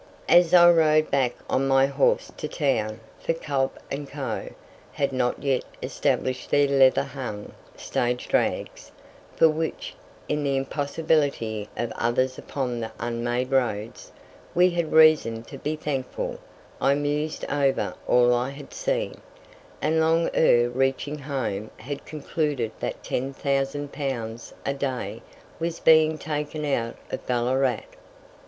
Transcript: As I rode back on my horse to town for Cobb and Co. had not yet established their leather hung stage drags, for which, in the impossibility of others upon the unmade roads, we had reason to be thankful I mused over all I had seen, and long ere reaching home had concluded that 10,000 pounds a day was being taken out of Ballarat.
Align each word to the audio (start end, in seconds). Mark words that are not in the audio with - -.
As 0.29 0.51
I 0.51 0.67
rode 0.71 1.11
back 1.11 1.35
on 1.47 1.67
my 1.67 1.85
horse 1.85 2.31
to 2.37 2.47
town 2.47 3.01
for 3.19 3.35
Cobb 3.35 3.77
and 3.91 4.09
Co. 4.09 4.49
had 4.93 5.13
not 5.13 5.43
yet 5.43 5.63
established 5.83 6.49
their 6.49 6.67
leather 6.67 7.03
hung 7.03 7.51
stage 7.77 8.27
drags, 8.27 8.91
for 9.35 9.47
which, 9.47 9.93
in 10.27 10.43
the 10.43 10.57
impossibility 10.57 11.69
of 11.77 11.91
others 11.99 12.39
upon 12.39 12.79
the 12.79 12.91
unmade 12.99 13.51
roads, 13.51 14.11
we 14.55 14.71
had 14.71 14.91
reason 14.91 15.43
to 15.43 15.59
be 15.59 15.75
thankful 15.75 16.39
I 16.81 16.95
mused 16.95 17.45
over 17.47 17.93
all 18.07 18.33
I 18.33 18.49
had 18.49 18.73
seen, 18.73 19.21
and 19.83 19.99
long 20.01 20.31
ere 20.33 20.67
reaching 20.71 21.19
home 21.19 21.69
had 21.77 22.05
concluded 22.07 22.71
that 22.79 23.03
10,000 23.03 23.91
pounds 23.93 24.51
a 24.65 24.73
day 24.73 25.21
was 25.59 25.79
being 25.79 26.17
taken 26.17 26.65
out 26.65 26.95
of 27.11 27.23
Ballarat. 27.27 27.81